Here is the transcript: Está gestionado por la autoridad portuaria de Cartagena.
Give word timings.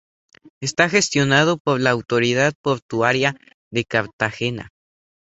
Está 0.63 0.89
gestionado 0.89 1.59
por 1.59 1.79
la 1.79 1.91
autoridad 1.91 2.55
portuaria 2.63 3.35
de 3.71 3.85
Cartagena. 3.85 4.71